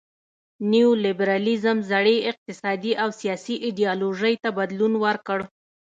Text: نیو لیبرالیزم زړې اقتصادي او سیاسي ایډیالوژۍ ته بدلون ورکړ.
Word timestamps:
نیو 0.71 0.91
لیبرالیزم 1.05 1.77
زړې 1.91 2.15
اقتصادي 2.31 2.93
او 3.03 3.09
سیاسي 3.19 3.55
ایډیالوژۍ 3.65 4.35
ته 4.43 4.49
بدلون 4.57 4.93
ورکړ. 5.05 5.39